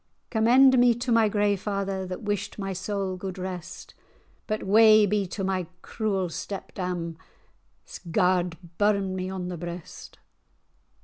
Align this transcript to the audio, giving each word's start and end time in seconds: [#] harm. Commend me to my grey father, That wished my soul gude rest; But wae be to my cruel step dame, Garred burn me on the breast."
[#] 0.15 0.33
harm. 0.33 0.45
Commend 0.45 0.79
me 0.79 0.95
to 0.95 1.11
my 1.11 1.29
grey 1.29 1.55
father, 1.55 2.07
That 2.07 2.23
wished 2.23 2.57
my 2.57 2.73
soul 2.73 3.17
gude 3.17 3.37
rest; 3.37 3.93
But 4.47 4.63
wae 4.63 5.05
be 5.05 5.27
to 5.27 5.43
my 5.43 5.67
cruel 5.83 6.27
step 6.29 6.73
dame, 6.73 7.19
Garred 8.09 8.57
burn 8.79 9.15
me 9.15 9.29
on 9.29 9.49
the 9.49 9.57
breast." 9.57 10.17